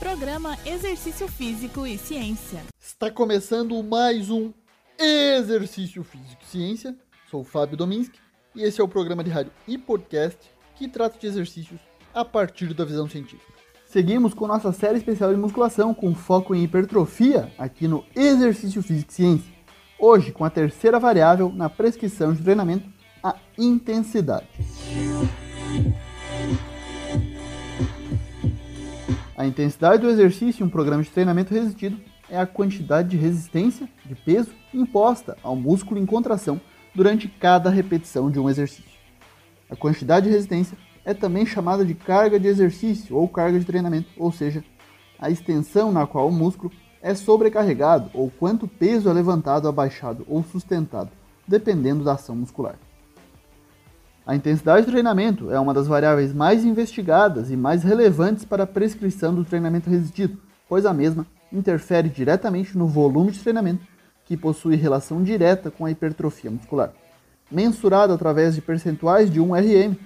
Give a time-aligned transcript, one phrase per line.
[0.00, 2.62] Programa Exercício Físico e Ciência.
[2.80, 4.50] Está começando mais um
[4.98, 6.96] Exercício Físico e Ciência.
[7.30, 8.18] Sou o Fábio Dominski
[8.56, 10.38] e esse é o programa de rádio e podcast
[10.74, 11.78] que trata de exercícios
[12.14, 13.52] a partir da visão científica.
[13.84, 19.12] Seguimos com nossa série especial de musculação com foco em hipertrofia aqui no Exercício Físico
[19.12, 19.52] e Ciência.
[19.98, 22.88] Hoje com a terceira variável na prescrição de treinamento,
[23.22, 24.48] a intensidade.
[29.40, 31.98] A intensidade do exercício em um programa de treinamento resistido
[32.28, 36.60] é a quantidade de resistência, de peso, imposta ao músculo em contração
[36.94, 39.00] durante cada repetição de um exercício.
[39.70, 40.76] A quantidade de resistência
[41.06, 44.62] é também chamada de carga de exercício ou carga de treinamento, ou seja,
[45.18, 46.70] a extensão na qual o músculo
[47.00, 51.12] é sobrecarregado ou quanto peso é levantado, abaixado ou sustentado,
[51.48, 52.78] dependendo da ação muscular.
[54.30, 58.66] A intensidade do treinamento é uma das variáveis mais investigadas e mais relevantes para a
[58.66, 63.84] prescrição do treinamento resistido, pois a mesma interfere diretamente no volume de treinamento,
[64.24, 66.92] que possui relação direta com a hipertrofia muscular,
[67.50, 69.96] mensurada através de percentuais de 1 RM.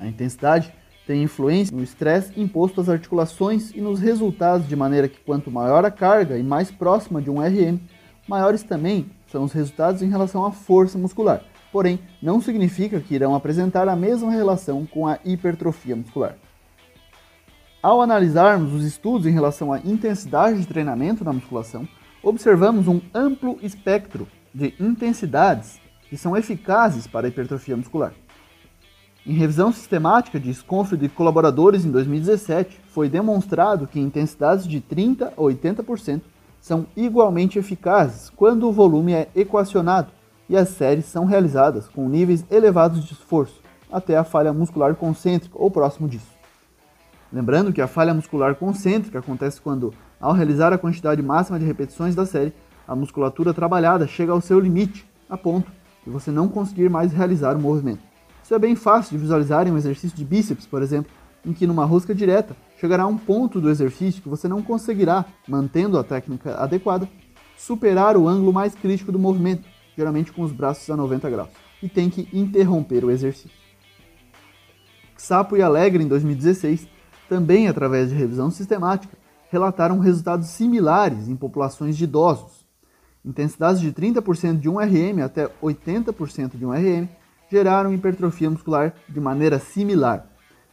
[0.00, 0.74] A intensidade
[1.06, 5.84] tem influência no estresse imposto às articulações e nos resultados, de maneira que quanto maior
[5.84, 7.78] a carga e mais próxima de 1 RM,
[8.26, 11.40] maiores também são os resultados em relação à força muscular
[11.72, 16.36] porém não significa que irão apresentar a mesma relação com a hipertrofia muscular.
[17.82, 21.86] Ao analisarmos os estudos em relação à intensidade de treinamento na musculação,
[22.22, 28.12] observamos um amplo espectro de intensidades que são eficazes para a hipertrofia muscular.
[29.24, 35.26] Em revisão sistemática de Schofield e colaboradores em 2017, foi demonstrado que intensidades de 30
[35.28, 36.22] a 80%
[36.60, 40.17] são igualmente eficazes quando o volume é equacionado
[40.48, 43.60] e as séries são realizadas com níveis elevados de esforço,
[43.92, 46.38] até a falha muscular concêntrica ou próximo disso.
[47.32, 52.14] Lembrando que a falha muscular concêntrica acontece quando, ao realizar a quantidade máxima de repetições
[52.14, 52.54] da série,
[52.86, 55.70] a musculatura trabalhada chega ao seu limite, a ponto
[56.04, 58.00] de você não conseguir mais realizar o movimento.
[58.42, 61.12] Isso é bem fácil de visualizar em um exercício de bíceps, por exemplo,
[61.44, 65.98] em que numa rosca direta chegará um ponto do exercício que você não conseguirá, mantendo
[65.98, 67.06] a técnica adequada,
[67.58, 71.48] superar o ângulo mais crítico do movimento, geralmente com os braços a 90 graus,
[71.82, 73.50] e tem que interromper o exercício.
[75.16, 76.86] Sapo e Alegre, em 2016,
[77.28, 79.18] também através de revisão sistemática,
[79.50, 82.64] relataram resultados similares em populações de idosos.
[83.24, 87.08] Intensidades de 30% de 1RM até 80% de 1RM
[87.50, 90.26] geraram hipertrofia muscular de maneira similar.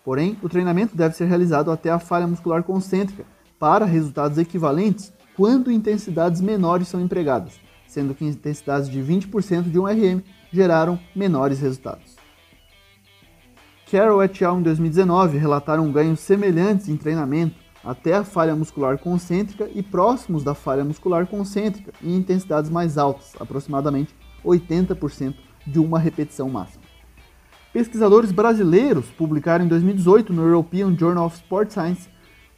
[0.04, 3.26] Porém, o treinamento deve ser realizado até a falha muscular concêntrica
[3.58, 7.60] para resultados equivalentes quando intensidades menores são empregadas,
[7.96, 12.18] sendo que intensidades de 20% de 1RM geraram menores resultados.
[13.90, 14.60] Carroll et al.
[14.60, 20.54] em 2019 relataram ganhos semelhantes em treinamento até a falha muscular concêntrica e próximos da
[20.54, 24.14] falha muscular concêntrica em intensidades mais altas, aproximadamente
[24.44, 25.36] 80%
[25.66, 26.84] de uma repetição máxima.
[27.72, 32.10] Pesquisadores brasileiros publicaram em 2018 no European Journal of Sport Science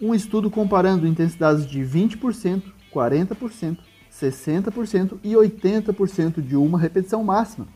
[0.02, 3.78] um estudo comparando intensidades de 20%, 40%,
[4.19, 7.67] 60% e 80% de uma repetição máxima,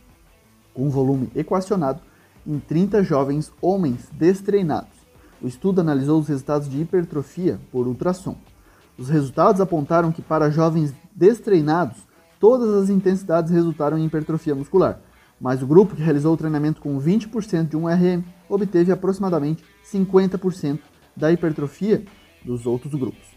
[0.74, 2.02] com volume equacionado
[2.46, 5.01] em 30 jovens homens destreinados.
[5.41, 8.35] O estudo analisou os resultados de hipertrofia por ultrassom.
[8.97, 11.97] Os resultados apontaram que para jovens destreinados,
[12.40, 15.00] todas as intensidades resultaram em hipertrofia muscular,
[15.40, 20.80] mas o grupo que realizou o treinamento com 20% de 1RM obteve aproximadamente 50%
[21.16, 22.03] da hipertrofia
[22.44, 23.31] dos outros grupos.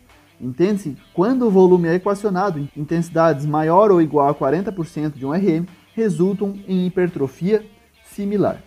[0.45, 5.65] Entende-se quando o volume é equacionado, intensidades maior ou igual a 40% de um RM
[5.95, 7.65] resultam em hipertrofia
[8.05, 8.63] similar.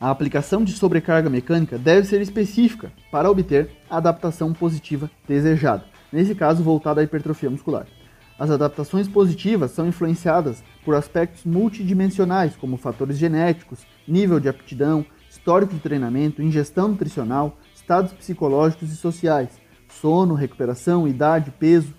[0.00, 6.32] A aplicação de sobrecarga mecânica deve ser específica para obter a adaptação positiva desejada, nesse
[6.32, 7.86] caso voltada à hipertrofia muscular.
[8.38, 15.74] As adaptações positivas são influenciadas por aspectos multidimensionais, como fatores genéticos, nível de aptidão, histórico
[15.74, 19.63] de treinamento, ingestão nutricional, estados psicológicos e sociais,
[20.00, 21.94] sono, recuperação, idade, peso,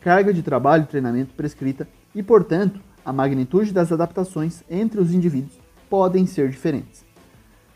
[0.00, 5.58] carga de trabalho e treinamento prescrita e, portanto, a magnitude das adaptações entre os indivíduos
[5.90, 7.04] podem ser diferentes.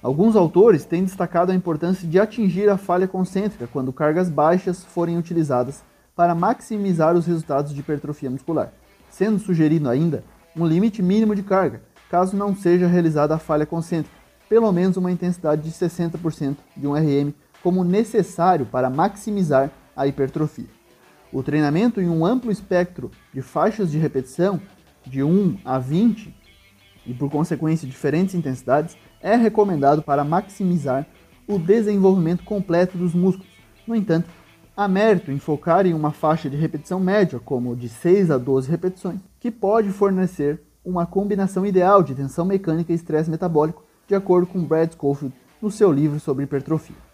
[0.03, 5.19] Alguns autores têm destacado a importância de atingir a falha concêntrica quando cargas baixas forem
[5.19, 5.83] utilizadas
[6.15, 8.73] para maximizar os resultados de hipertrofia muscular,
[9.11, 10.25] sendo sugerido ainda
[10.57, 14.17] um limite mínimo de carga, caso não seja realizada a falha concêntrica,
[14.49, 17.33] pelo menos uma intensidade de 60% de um RM
[17.63, 20.69] como necessário para maximizar a hipertrofia.
[21.33, 24.61] O treinamento em um amplo espectro de faixas de repetição,
[25.07, 26.35] de 1 a 20,
[27.07, 31.07] e por consequência diferentes intensidades, é recomendado para maximizar
[31.47, 33.49] o desenvolvimento completo dos músculos.
[33.87, 34.29] No entanto,
[34.79, 38.71] Há mérito em focar em uma faixa de repetição média, como de 6 a 12
[38.71, 44.47] repetições, que pode fornecer uma combinação ideal de tensão mecânica e estresse metabólico, de acordo
[44.47, 47.08] com Brad Schofield no seu livro sobre hipertrofia.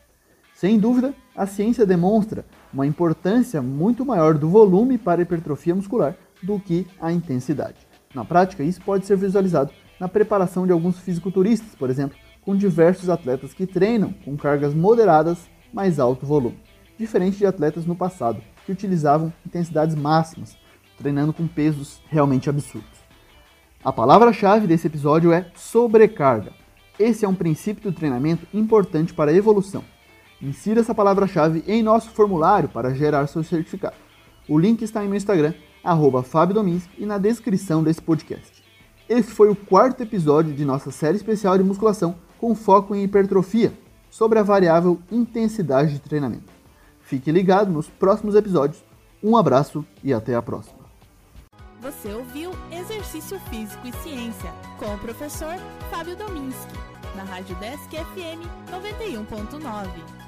[0.65, 6.17] Sem dúvida, a ciência demonstra uma importância muito maior do volume para a hipertrofia muscular
[6.43, 7.87] do que a intensidade.
[8.15, 9.71] Na prática, isso pode ser visualizado
[10.01, 15.37] na preparação de alguns fisiculturistas, por exemplo, com diversos atletas que treinam com cargas moderadas,
[15.71, 16.57] mais alto volume
[16.97, 20.57] diferente de atletas no passado, que utilizavam intensidades máximas,
[20.97, 23.01] treinando com pesos realmente absurdos.
[23.85, 26.53] A palavra-chave desse episódio é sobrecarga.
[26.99, 29.85] Esse é um princípio do treinamento importante para a evolução.
[30.45, 33.97] Insira essa palavra-chave em nosso formulário para gerar seu certificado.
[34.47, 36.23] O link está em meu Instagram, arroba
[36.99, 38.63] e na descrição desse podcast.
[39.09, 43.73] Esse foi o quarto episódio de nossa série especial de musculação com foco em hipertrofia,
[44.11, 46.53] sobre a variável intensidade de treinamento.
[47.01, 48.85] Fique ligado nos próximos episódios.
[49.23, 50.85] Um abraço e até a próxima.
[51.81, 55.57] Você ouviu Exercício Físico e Ciência com o professor
[55.91, 56.75] Fábio Dominski,
[57.17, 60.24] na Rádio Desk FM 91.9.